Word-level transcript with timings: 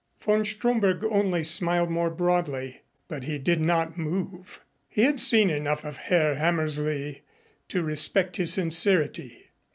Von 0.19 0.43
Stromberg 0.43 1.03
only 1.03 1.43
smiled 1.43 1.91
more 1.91 2.09
broadly. 2.09 2.81
But 3.07 3.25
he 3.25 3.37
did 3.37 3.61
not 3.61 3.99
move. 3.99 4.65
He 4.89 5.03
had 5.03 5.19
seen 5.19 5.51
enough 5.51 5.85
of 5.85 5.97
Herr 5.97 6.33
Hammersley 6.33 7.21
to 7.67 7.83
respect 7.83 8.37
his 8.37 8.51
sincerity. 8.51 9.51